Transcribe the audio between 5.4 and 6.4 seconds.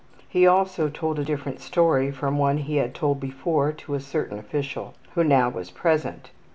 was present.